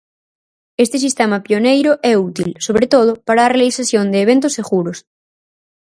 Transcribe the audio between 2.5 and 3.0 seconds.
sobre